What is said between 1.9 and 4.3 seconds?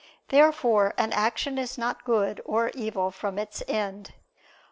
good or evil from its end.